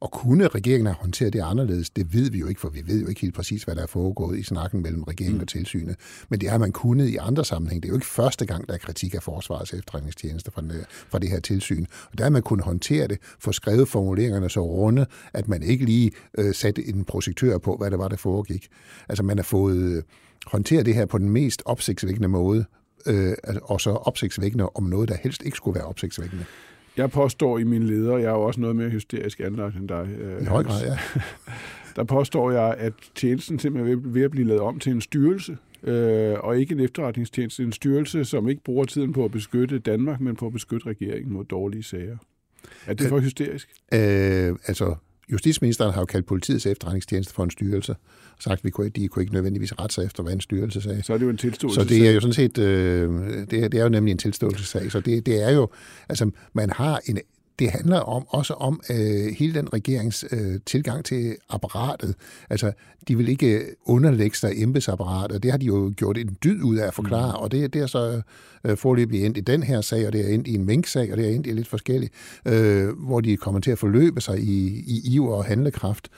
[0.00, 1.90] Og kunne regeringen have håndteret det anderledes?
[1.90, 3.86] Det ved vi jo ikke, for vi ved jo ikke helt præcis, hvad der er
[3.86, 5.42] foregået i snakken mellem regeringen mm.
[5.42, 5.96] og tilsynet.
[6.28, 7.82] Men det har man kunnet i andre sammenhæng.
[7.82, 11.18] Det er jo ikke første gang, der er kritik af forsvarets efterretningstjeneste fra, det, fra
[11.18, 11.86] det her tilsyn.
[12.12, 15.84] Og der har man kunnet håndtere det, få skrevet formuleringerne så runde, at man ikke
[15.84, 18.68] lige øh, satte en projektør på, hvad det var, der foregik.
[19.08, 20.02] Altså man har fået øh,
[20.46, 22.64] håndteret det her på den mest opsigtsvækkende måde,
[23.06, 26.44] øh, og så opsigtsvækkende om noget, der helst ikke skulle være opsigtsvækkende.
[26.96, 30.08] Jeg påstår i min leder, jeg er jo også noget mere hysterisk anlagt end dig.
[30.20, 30.98] Øh, I høj grad, ja.
[31.96, 35.56] der påstår jeg, at tjenesten simpelthen er ved at blive lavet om til en styrelse,
[35.82, 37.62] øh, og ikke en efterretningstjeneste.
[37.62, 41.32] En styrelse, som ikke bruger tiden på at beskytte Danmark, men på at beskytte regeringen
[41.32, 42.16] mod dårlige sager.
[42.86, 43.68] Er det for hysterisk?
[43.92, 44.94] Øh, altså,
[45.32, 49.08] Justitsministeren har jo kaldt politiets efterretningstjeneste for en styrelse, og sagt, at vi kunne, de
[49.08, 51.02] kunne ikke nødvendigvis rette sig efter, hvad en styrelse sagde.
[51.02, 51.80] Så er det jo en tilståelse.
[51.80, 53.10] Så det er jo sådan set, øh,
[53.50, 54.92] det, er, det er jo nemlig en tilståelsessag.
[54.92, 55.68] Så det, det er jo,
[56.08, 57.18] altså man har en
[57.58, 62.14] det handler om også om øh, hele den regerings øh, tilgang til apparatet.
[62.50, 62.72] Altså,
[63.08, 65.42] de vil ikke underlægge sig embedsapparatet.
[65.42, 67.42] Det har de jo gjort en dyd ud af at forklare, mm.
[67.42, 68.22] og det, det er så
[68.64, 71.18] øh, forløbig endt i den her sag, og det er endt i en minksag, og
[71.18, 72.12] det er endt i lidt forskelligt,
[72.46, 76.08] øh, hvor de kommer til at forløbe sig i, i iver og handlekraft.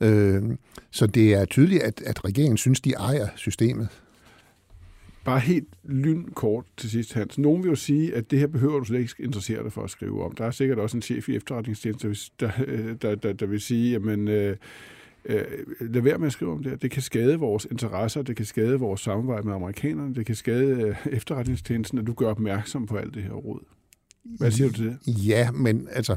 [0.00, 0.42] Øh,
[0.90, 3.88] så det er tydeligt, at, at regeringen synes, de ejer systemet.
[5.24, 7.38] Bare helt lynkort til sidst, Hans.
[7.38, 9.90] Nogen vil jo sige, at det her behøver du slet ikke interessere dig for at
[9.90, 10.32] skrive om.
[10.32, 13.92] Der er sikkert også en chef i efterretningstjenesten, der, øh, der, der, der vil sige,
[13.92, 14.56] jamen, øh,
[15.24, 15.44] øh,
[15.80, 16.76] lad være med at skrive om det her.
[16.76, 20.82] Det kan skade vores interesser, det kan skade vores samarbejde med amerikanerne, det kan skade
[20.82, 23.60] øh, efterretningstjenesten, at du gør opmærksom på alt det her råd.
[24.24, 24.98] Hvad siger du til det?
[25.06, 26.16] Ja, men altså,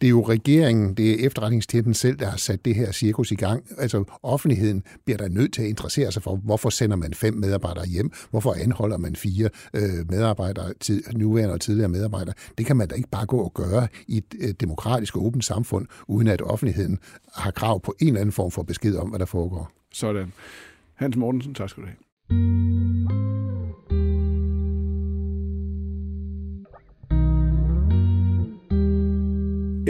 [0.00, 3.34] det er jo regeringen, det er efterretningstjenesten selv, der har sat det her cirkus i
[3.34, 3.64] gang.
[3.78, 7.86] Altså offentligheden bliver der nødt til at interessere sig for, hvorfor sender man fem medarbejdere
[7.86, 8.12] hjem?
[8.30, 12.34] Hvorfor anholder man fire øh, medarbejdere, tid, nuværende og tidligere medarbejdere?
[12.58, 15.44] Det kan man da ikke bare gå og gøre i et øh, demokratisk og åbent
[15.44, 16.98] samfund, uden at offentligheden
[17.34, 19.70] har krav på en eller anden form for besked om, hvad der foregår.
[19.92, 20.32] Sådan.
[20.94, 21.96] Hans Mortensen, tak skal du have.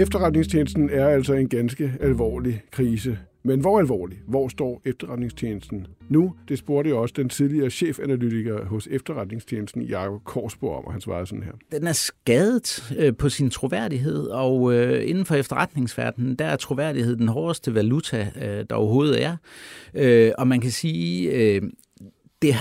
[0.01, 3.19] Efterretningstjenesten er altså en ganske alvorlig krise.
[3.43, 4.19] Men hvor alvorlig?
[4.27, 6.35] Hvor står efterretningstjenesten nu?
[6.49, 11.27] Det spurgte jeg også den tidligere chefanalytiker hos efterretningstjenesten, Jakob Korsborg, om, og han svarede
[11.27, 11.53] sådan her.
[11.73, 17.17] Den er skadet øh, på sin troværdighed, og øh, inden for efterretningsverdenen, der er troværdighed
[17.17, 19.37] den hårdeste valuta, øh, der overhovedet er.
[19.95, 21.63] Øh, og man kan sige, øh,
[22.43, 22.55] det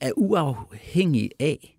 [0.00, 1.71] er uafhængig af,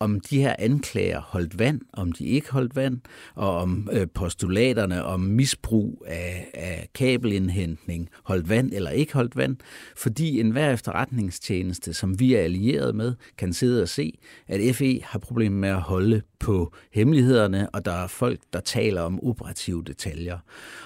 [0.00, 3.00] om de her anklager holdt vand, om de ikke holdt vand,
[3.34, 9.56] og om øh, postulaterne om misbrug af, af kabelindhentning holdt vand eller ikke holdt vand,
[9.96, 15.18] fordi enhver efterretningstjeneste, som vi er allieret med, kan sidde og se, at FE har
[15.18, 20.38] problemer med at holde på hemmelighederne, og der er folk, der taler om operative detaljer.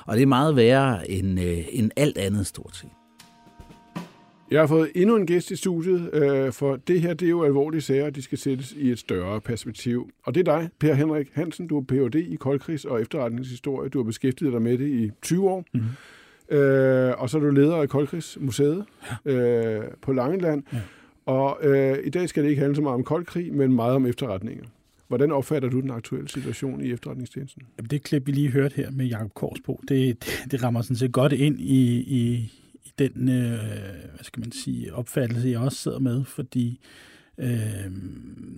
[0.06, 3.01] Og det er meget værre end, øh, end alt andet stort set.
[4.52, 7.44] Jeg har fået endnu en gæst i studiet, øh, for det her det er jo
[7.44, 10.10] alvorlige sager, de skal sættes i et større perspektiv.
[10.22, 11.66] Og det er dig, Per Henrik Hansen.
[11.66, 12.14] Du er Ph.D.
[12.14, 13.88] i koldkrigs- og efterretningshistorie.
[13.88, 15.64] Du har beskæftiget dig med det i 20 år.
[15.74, 16.56] Mm-hmm.
[16.56, 18.84] Øh, og så er du leder af Koldkrigsmuseet
[19.26, 19.32] ja.
[19.32, 20.62] øh, på Langeland.
[20.72, 20.78] Ja.
[21.26, 24.06] Og øh, i dag skal det ikke handle så meget om koldkrig, men meget om
[24.06, 24.64] efterretninger.
[25.08, 27.62] Hvordan opfatter du den aktuelle situation i efterretningstjenesten?
[27.78, 30.96] Jamen, det klip, vi lige hørte her med Jakob Korsbo, det, det, det rammer sådan
[30.96, 32.52] set godt ind i, i,
[32.98, 33.58] den øh,
[34.14, 36.80] hvad skal man sige, opfattelse, jeg også sidder med, fordi
[37.38, 37.90] øh,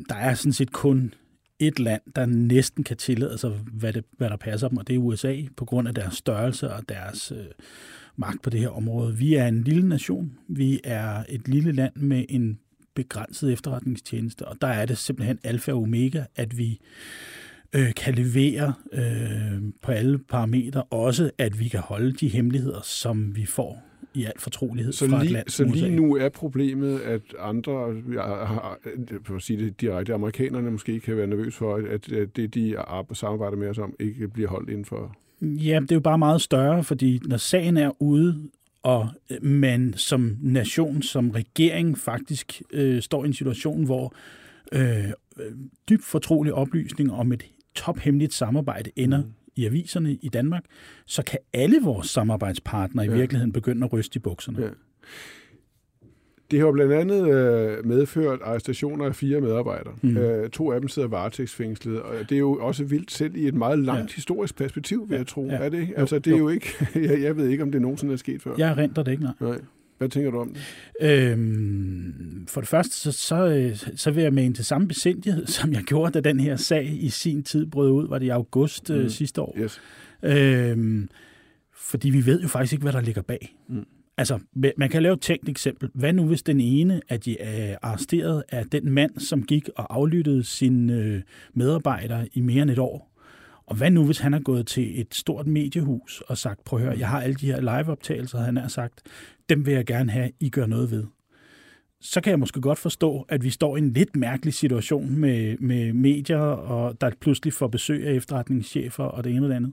[0.08, 1.14] der er sådan set kun
[1.58, 4.94] et land, der næsten kan tillade sig, hvad, det, hvad der passer dem, og det
[4.94, 7.46] er USA, på grund af deres størrelse og deres øh,
[8.16, 9.16] magt på det her område.
[9.16, 10.38] Vi er en lille nation.
[10.48, 12.58] Vi er et lille land med en
[12.94, 16.80] begrænset efterretningstjeneste, og der er det simpelthen alfa og omega, at vi
[17.72, 23.36] øh, kan levere øh, på alle parametre, også at vi kan holde de hemmeligheder, som
[23.36, 23.82] vi får
[24.14, 28.02] i al fortrolighed så fra lige, et land Så lige nu er problemet, at andre,
[29.24, 32.76] for at sige det direkte, amerikanerne måske kan være nervøse for, at det, de
[33.12, 35.16] samarbejder med os om, ikke bliver holdt inden for...
[35.40, 38.48] Ja, det er jo bare meget større, fordi når sagen er ude,
[38.82, 39.08] og
[39.42, 44.14] man som nation, som regering faktisk øh, står i en situation, hvor
[44.72, 45.04] øh,
[45.88, 49.32] dybt fortrolig oplysning om et tophemmeligt samarbejde ender mm.
[49.56, 50.64] I aviserne i Danmark,
[51.06, 53.16] så kan alle vores samarbejdspartnere i ja.
[53.16, 54.62] virkeligheden begynde at ryste i bukserne.
[54.62, 54.68] Ja.
[56.50, 59.94] Det har blandt andet øh, medført arrestationer af fire medarbejdere.
[60.02, 60.16] Mm.
[60.16, 63.54] Øh, to af dem sidder varetægtsfængslet, og det er jo også vildt selv i et
[63.54, 64.14] meget langt ja.
[64.14, 65.46] historisk perspektiv, vil jeg tro.
[65.46, 65.54] Ja.
[65.54, 65.98] Er det ikke?
[65.98, 66.66] Altså, det er jo, jo ikke...
[67.10, 68.54] jeg, jeg ved ikke, om det nogensinde er sket før.
[68.58, 69.32] Jeg renter det ikke, nej.
[69.40, 69.58] nej.
[69.98, 70.62] Hvad tænker du om det?
[71.00, 75.72] Øhm, for det første, så, så, så vil jeg med en til samme besindighed, som
[75.72, 78.90] jeg gjorde, da den her sag i sin tid brød ud, var det i august
[78.90, 78.96] mm.
[78.96, 79.56] øh, sidste år.
[79.58, 79.80] Yes.
[80.22, 81.08] Øhm,
[81.72, 83.56] fordi vi ved jo faktisk ikke, hvad der ligger bag.
[83.68, 83.86] Mm.
[84.16, 84.38] Altså,
[84.76, 85.90] man kan lave et tænkt eksempel.
[85.94, 89.96] Hvad nu, hvis den ene af de er arresteret af den mand, som gik og
[89.96, 91.22] aflyttede sine øh,
[91.54, 93.14] medarbejdere i mere end et år?
[93.66, 96.84] Og hvad nu, hvis han er gået til et stort mediehus og sagt, prøv at
[96.84, 99.02] høre, jeg har alle de her liveoptagelser, han har sagt,
[99.48, 101.04] dem vil jeg gerne have, I gør noget ved.
[102.00, 105.56] Så kan jeg måske godt forstå, at vi står i en lidt mærkelig situation med,
[105.58, 109.72] med medier, og der pludselig får besøg af efterretningschefer og det ene og det andet.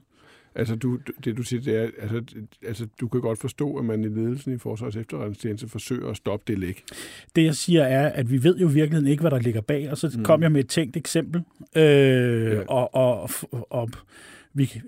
[0.55, 2.21] Altså, du, det du siger, det er, altså,
[2.67, 6.43] altså, du kan godt forstå, at man i ledelsen i Forsvars efterretningstjeneste forsøger at stoppe
[6.47, 6.84] det læk.
[7.36, 9.91] Det, jeg siger, er, at vi ved jo i virkeligheden ikke, hvad der ligger bag,
[9.91, 10.23] og så mm.
[10.23, 11.41] kom jeg med et tænkt eksempel.
[11.75, 12.62] Øh, ja.
[12.67, 13.29] og, og,
[13.69, 13.89] og
[14.53, 14.81] vi,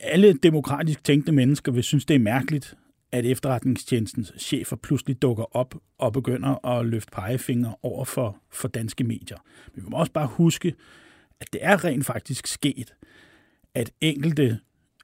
[0.00, 2.74] alle demokratisk tænkte mennesker vil synes, det er mærkeligt,
[3.12, 9.04] at efterretningstjenestens chefer pludselig dukker op og begynder at løfte pegefingre over for, for danske
[9.04, 9.36] medier.
[9.74, 10.74] Men vi må også bare huske,
[11.40, 12.94] at det er rent faktisk sket,
[13.74, 14.58] at enkelte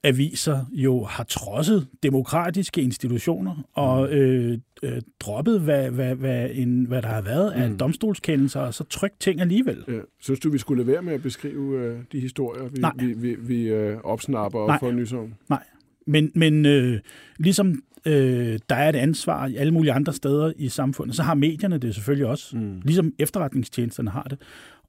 [0.05, 4.17] aviser jo har trodset demokratiske institutioner og mm.
[4.17, 7.79] øh, øh, droppet, hvad, hvad, hvad, en, hvad der har været af mm.
[7.79, 9.85] domstolskendelser, og så trykt ting alligevel.
[9.88, 9.99] Ja.
[10.21, 12.93] Synes du, vi skulle lade være med at beskrive øh, de historier, vi, Nej.
[12.99, 15.35] vi, vi, vi øh, opsnapper og får nys om?
[15.49, 15.62] Nej,
[16.07, 17.01] men, men øh,
[17.38, 21.35] ligesom øh, der er et ansvar i alle mulige andre steder i samfundet, så har
[21.35, 22.81] medierne det selvfølgelig også, mm.
[22.85, 24.38] ligesom efterretningstjenesterne har det.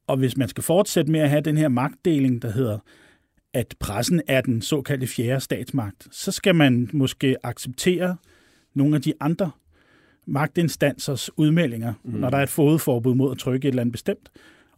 [0.07, 2.79] Og hvis man skal fortsætte med at have den her magtdeling, der hedder
[3.53, 8.15] at pressen er den såkaldte fjerde statsmagt, så skal man måske acceptere
[8.73, 9.51] nogle af de andre
[10.27, 12.11] magtinstansers udmeldinger, mm.
[12.11, 14.29] når der er et fodforbud mod at trykke et eller andet bestemt,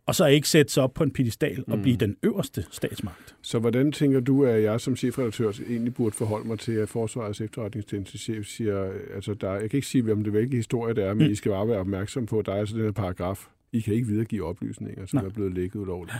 [0.07, 1.81] og så ikke sætte sig op på en pedestal og mm.
[1.81, 3.35] blive den øverste statsmagt.
[3.41, 7.41] Så hvordan tænker du, at jeg som chefredaktør egentlig burde forholde mig til, at Forsvarets
[7.41, 11.27] efterretningstjenestechef siger, altså der, jeg kan ikke sige, hvem det hvilke historie det er, men
[11.27, 11.31] mm.
[11.31, 13.47] I skal bare være opmærksom på, at der er altså den her paragraf.
[13.71, 15.25] I kan ikke videregive oplysninger, som Nej.
[15.25, 16.15] er blevet lækket ulovligt.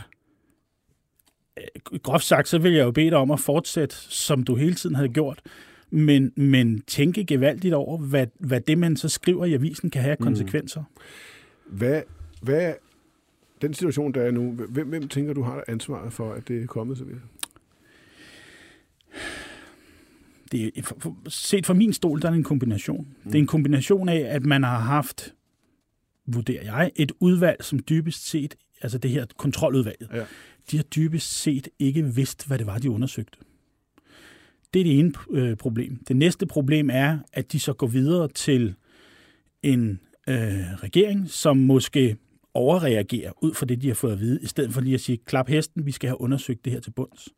[1.56, 1.62] Ja.
[1.92, 4.74] Øh, groft sagt, så vil jeg jo bede dig om at fortsætte, som du hele
[4.74, 5.40] tiden havde gjort,
[5.90, 10.16] men, men tænke gevaldigt over, hvad, hvad det, man så skriver i avisen, kan have
[10.20, 10.24] mm.
[10.24, 10.80] konsekvenser.
[10.80, 11.76] Mm.
[11.76, 12.02] Hvad,
[12.42, 12.72] hvad,
[13.62, 16.66] den situation, der er nu, hvem, hvem tænker du har ansvaret for, at det er
[16.66, 17.18] kommet så vidt?
[20.52, 23.08] Det er, for, set fra min stol, der er en kombination.
[23.24, 23.30] Mm.
[23.30, 25.34] Det er en kombination af, at man har haft,
[26.26, 30.24] vurderer jeg, et udvalg, som dybest set, altså det her kontroludvalget, ja
[30.70, 33.38] de har dybest set ikke vidst, hvad det var, de undersøgte.
[34.74, 35.98] Det er det ene øh, problem.
[36.08, 38.74] Det næste problem er, at de så går videre til
[39.62, 40.36] en øh,
[40.74, 42.16] regering, som måske
[42.54, 45.18] overreagerer ud fra det, de har fået at vide, i stedet for lige at sige,
[45.18, 47.28] klap hesten, vi skal have undersøgt det her til bunds.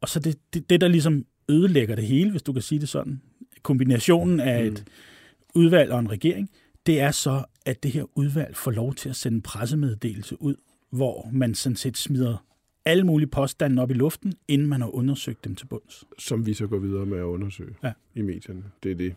[0.00, 2.88] Og så det, det, det der ligesom ødelægger det hele, hvis du kan sige det
[2.88, 3.20] sådan,
[3.62, 5.60] kombinationen af et mm.
[5.60, 6.50] udvalg og en regering,
[6.86, 10.54] det er så, at det her udvalg får lov til at sende en pressemeddelelse ud
[10.90, 12.44] hvor man sådan set smider
[12.84, 16.04] alle mulige påstande op i luften, inden man har undersøgt dem til bunds.
[16.18, 17.92] Som vi så går videre med at undersøge ja.
[18.14, 18.62] i medierne.
[18.82, 19.14] Det er det.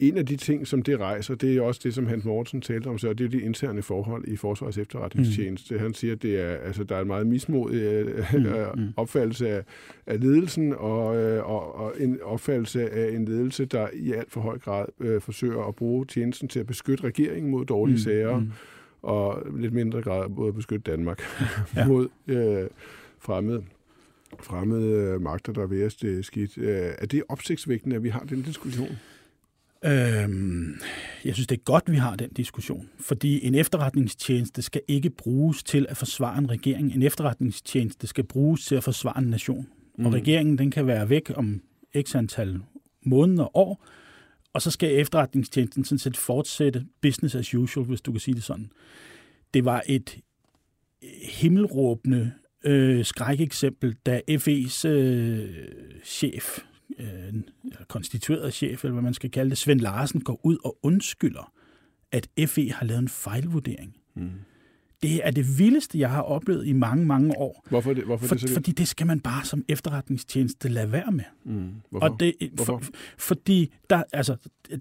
[0.00, 2.86] En af de ting, som det rejser, det er også det, som Hans Mortensen talte
[2.88, 5.74] om, så det er de interne forhold i Forsvars efterretningstjeneste.
[5.74, 5.80] Mm.
[5.80, 8.46] Han siger, at det er, altså, der er en meget mismodig øh, mm.
[8.84, 8.92] mm.
[8.96, 9.62] opfattelse af,
[10.06, 14.40] af ledelsen, og, øh, og, og en opfattelse af en ledelse, der i alt for
[14.40, 17.98] høj grad øh, forsøger at bruge tjenesten til at beskytte regeringen mod dårlige mm.
[17.98, 18.52] sager, mm
[19.02, 21.22] og lidt mindre grad både at beskytte Danmark
[21.76, 21.86] ja.
[21.88, 22.68] mod øh,
[23.18, 23.64] fremmede,
[24.40, 26.58] fremmede øh, magter, der er ved det skidt.
[26.58, 28.88] Øh, er det opsigtsvægtende, at vi har den diskussion?
[29.84, 30.80] Øhm,
[31.24, 35.62] jeg synes, det er godt, vi har den diskussion, fordi en efterretningstjeneste skal ikke bruges
[35.62, 36.94] til at forsvare en regering.
[36.94, 39.68] En efterretningstjeneste skal bruges til at forsvare en nation.
[39.98, 40.06] Mm.
[40.06, 41.62] Og regeringen den kan være væk om
[42.02, 42.60] x antal
[43.02, 43.86] måneder og år,
[44.52, 48.42] og så skal efterretningstjenesten sådan set fortsætte business as usual, hvis du kan sige det
[48.42, 48.70] sådan.
[49.54, 50.18] Det var et
[51.22, 52.32] himmelråbende
[52.64, 55.48] øh, skrækeksempel, da FE's øh,
[56.04, 56.58] chef,
[56.98, 57.34] øh,
[57.88, 61.52] konstitueret chef, eller hvad man skal kalde det, Svend Larsen, går ud og undskylder,
[62.12, 63.96] at FE har lavet en fejlvurdering.
[64.14, 64.30] Mm.
[65.02, 67.66] Det er det vildeste, jeg har oplevet i mange, mange år.
[67.68, 71.12] Hvorfor det, hvorfor For, det så fordi det skal man bare som efterretningstjeneste lade være
[71.12, 71.24] med.
[71.44, 71.70] Mm.
[71.90, 72.08] Hvorfor?
[72.08, 72.78] Og det, hvorfor?
[72.78, 74.36] For, fordi der, altså,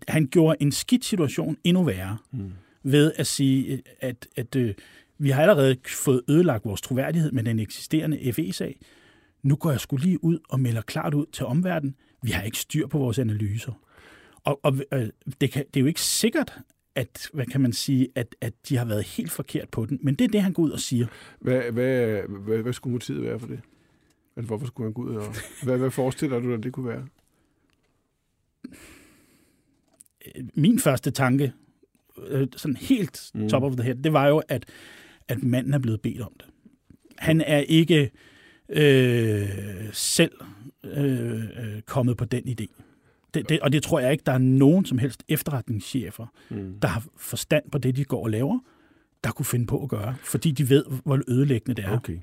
[0.08, 2.52] han gjorde en skidt situation endnu værre mm.
[2.84, 4.74] ved at sige, at, at øh,
[5.18, 8.80] vi har allerede fået ødelagt vores troværdighed med den eksisterende FE-sag.
[9.44, 11.96] Nu går jeg skulle lige ud og melder klart ud til omverdenen.
[12.28, 13.72] Vi har ikke styr på vores analyser.
[14.44, 15.10] Og, og øh,
[15.42, 16.60] det, kan, det er jo ikke sikkert,
[16.96, 20.00] at, hvad kan man sige, at, at de har været helt forkert på den.
[20.02, 21.08] Men det er det, han går ud og siger.
[21.40, 23.60] Hvad, hvad, hvad, hvad skulle motivet være for det?
[24.36, 25.26] Altså, hvorfor skulle han gå ud og...
[25.64, 27.08] Hvad, hvad forestiller du dig, det kunne være?
[30.54, 31.54] Min første tanke,
[32.28, 33.50] øh, sådan helt Mm.
[33.50, 34.66] top of the head, det var jo, at,
[35.28, 36.46] at manden er blevet bedt om det.
[37.18, 38.12] Han er ikke
[38.70, 39.50] øh,
[39.94, 40.32] selv
[40.84, 42.82] øh, øh, kommet på den idé.
[43.34, 46.80] Det, det, og det tror jeg ikke, der er nogen som helst efterretningschefer, Mm.
[46.82, 48.60] der har forstand på det, de går og laver,
[49.24, 51.96] der kunne finde på at gøre, fordi de ved, hvor ødelæggende det er.
[51.96, 52.18] Okay.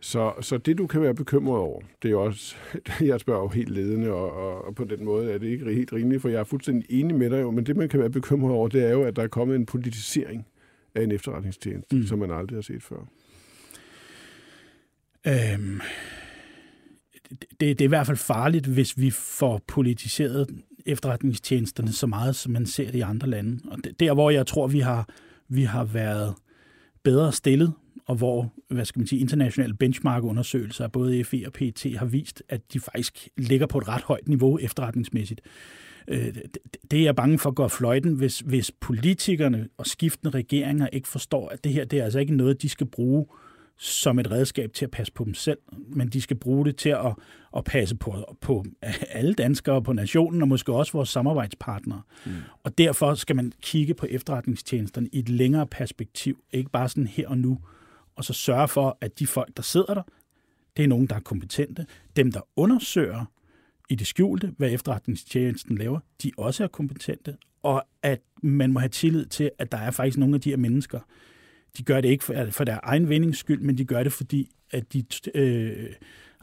[0.00, 2.56] Så, så det, du kan være bekymret over, det er også,
[3.00, 5.92] jeg spørger jo helt ledende, og, og, og på den måde er det ikke helt
[5.92, 8.52] rimeligt, for jeg er fuldstændig enig med dig jo, men det, man kan være bekymret
[8.52, 10.46] over, det er jo, at der er kommet en politisering
[10.94, 12.02] af en efterretningstjeneste, mm.
[12.02, 12.96] som man aldrig har set før.
[15.28, 15.80] Øhm,
[17.30, 20.48] det, det er i hvert fald farligt, hvis vi får politiseret
[20.86, 23.58] efterretningstjenesterne så meget, som man ser det i andre lande.
[23.70, 25.08] Og der, hvor jeg tror, vi har,
[25.48, 26.34] vi har været
[27.02, 27.72] bedre stillet,
[28.06, 32.42] og hvor hvad skal man sige, internationale benchmark-undersøgelser af både FE og PT har vist,
[32.48, 35.40] at de faktisk ligger på et ret højt niveau efterretningsmæssigt.
[36.08, 36.34] Øh,
[36.90, 41.08] det- er jeg bange for at gå fløjten, hvis, hvis politikerne og skiftende regeringer ikke
[41.08, 43.26] forstår, at det her det er altså ikke noget, de skal bruge
[43.78, 46.88] som et redskab til at passe på dem selv, men de skal bruge det til
[46.88, 47.14] at,
[47.56, 48.64] at passe på, på
[49.08, 52.02] alle danskere, på nationen og måske også vores samarbejdspartnere.
[52.26, 52.32] Mm.
[52.64, 57.28] Og derfor skal man kigge på efterretningstjenesterne i et længere perspektiv, ikke bare sådan her
[57.28, 57.58] og nu,
[58.16, 60.02] og så sørge for, at de folk, der sidder der,
[60.76, 61.86] det er nogen, der er kompetente.
[62.16, 63.24] Dem, der undersøger
[63.88, 68.88] i det skjulte, hvad efterretningstjenesten laver, de også er kompetente, og at man må have
[68.88, 71.00] tillid til, at der er faktisk nogle af de her mennesker,
[71.76, 74.50] de gør det ikke for, for deres egen vindings skyld, men de gør det, fordi
[74.70, 75.04] at de
[75.34, 75.86] øh,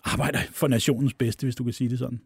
[0.03, 2.19] arbejder for nationens bedste, hvis du kan sige det sådan.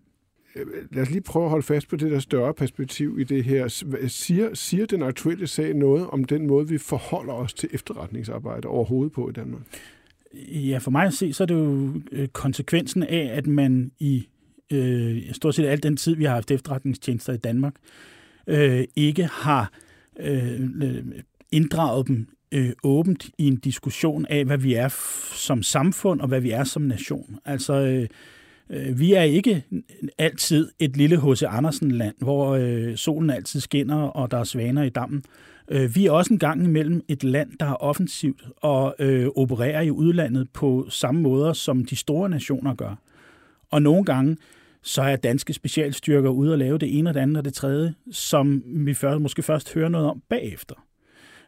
[0.91, 3.67] Lad os lige prøve at holde fast på det der større perspektiv i det her.
[4.07, 9.13] Siger, siger den aktuelle sag noget om den måde, vi forholder os til efterretningsarbejde overhovedet
[9.13, 9.61] på i Danmark?
[10.33, 14.27] Ja, for mig at se, så er det jo øh, konsekvensen af, at man i
[14.71, 17.75] øh, stort set al den tid, vi har haft efterretningstjenester i Danmark,
[18.47, 19.71] øh, ikke har
[20.19, 21.03] øh, øh,
[21.51, 26.27] inddraget dem øh, åbent i en diskussion af, hvad vi er f- som samfund og
[26.27, 27.39] hvad vi er som nation.
[27.45, 28.07] Altså, øh,
[28.69, 29.63] øh, vi er ikke
[30.17, 31.43] altid et lille H.C.
[31.43, 35.23] Andersen-land, hvor øh, solen altid skinner og der er svaner i dammen.
[35.71, 39.81] Øh, vi er også en gang imellem et land, der er offensivt og øh, opererer
[39.81, 42.95] i udlandet på samme måder, som de store nationer gør.
[43.71, 44.37] Og nogle gange,
[44.81, 47.93] så er danske specialstyrker ude og lave det ene og det andet og det tredje,
[48.11, 50.75] som vi først, måske først hører noget om bagefter.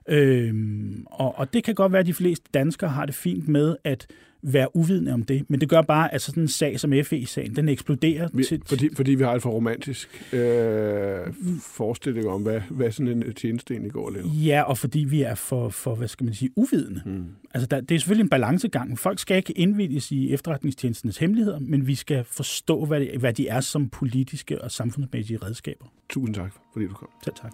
[0.07, 3.75] Øhm, og, og det kan godt være, at de fleste danskere har det fint med
[3.83, 4.07] at
[4.43, 7.69] være uvidende om det, men det gør bare, at sådan en sag som FE-sagen, den
[7.69, 8.29] eksploderer.
[8.33, 13.23] Vi, til, fordi, fordi vi har et for romantisk øh, forestilling om, hvad, hvad sådan
[13.23, 14.27] en tjeneste egentlig går og laver.
[14.27, 17.01] Ja, og fordi vi er for, for hvad skal man sige, uvidende.
[17.05, 17.25] Mm.
[17.53, 18.99] Altså, der, det er selvfølgelig en balancegang.
[18.99, 23.47] Folk skal ikke indvildes i efterretningstjenestens hemmeligheder, men vi skal forstå, hvad, det, hvad de
[23.47, 25.85] er som politiske og samfundsmæssige redskaber.
[26.09, 27.09] Tusind tak, fordi du kom.
[27.23, 27.51] Selv tak.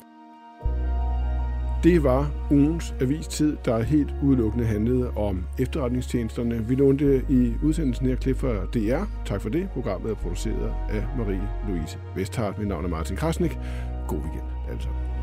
[1.84, 6.68] Det var ugens avistid, der helt udelukkende handlede om efterretningstjenesterne.
[6.68, 9.04] Vi lånte i udsendelsen her klip fra DR.
[9.26, 9.70] Tak for det.
[9.74, 12.60] Programmet er produceret af Marie-Louise Vesthardt.
[12.60, 13.58] Mit navn er Martin Krasnik.
[14.08, 15.17] God weekend alle sammen.